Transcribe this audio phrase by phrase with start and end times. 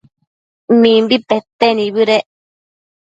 [0.79, 2.25] Mimbi pete nibëdec